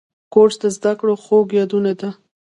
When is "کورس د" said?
0.33-0.65